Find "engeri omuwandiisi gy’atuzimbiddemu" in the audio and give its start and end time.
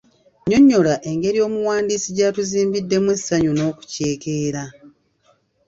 1.09-3.09